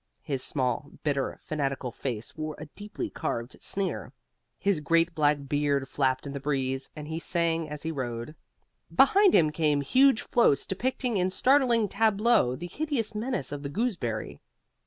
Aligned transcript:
His 0.23 0.43
small, 0.43 0.89
bitter, 1.03 1.39
fanatical 1.43 1.91
face 1.91 2.35
wore 2.35 2.55
a 2.57 2.65
deeply 2.65 3.11
carved 3.11 3.61
sneer. 3.61 4.11
His 4.57 4.79
great 4.79 5.13
black 5.13 5.47
beard 5.47 5.87
flapped 5.87 6.25
in 6.25 6.33
the 6.33 6.39
breeze, 6.39 6.89
and 6.95 7.07
he 7.07 7.19
sang 7.19 7.69
as 7.69 7.83
he 7.83 7.91
rode. 7.91 8.33
Behind 8.91 9.35
him 9.35 9.51
came 9.51 9.81
huge 9.81 10.23
floats 10.23 10.65
depicting 10.65 11.17
in 11.17 11.29
startling 11.29 11.87
tableaux 11.87 12.55
the 12.55 12.65
hideous 12.65 13.13
menace 13.13 13.51
of 13.51 13.61
the 13.61 13.69
gooseberry. 13.69 14.39